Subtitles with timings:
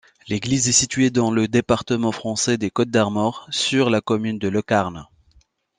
[0.29, 5.05] L'église est située dans le département français des Côtes-d'Armor, sur la commune de Locarn.